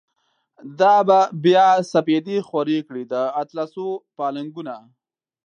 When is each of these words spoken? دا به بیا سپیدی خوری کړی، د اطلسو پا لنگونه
دا 0.79 0.95
به 1.07 1.19
بیا 1.43 1.67
سپیدی 1.91 2.37
خوری 2.47 2.79
کړی، 2.87 3.03
د 3.13 3.15
اطلسو 3.41 3.87
پا 4.15 4.27
لنگونه 4.35 4.75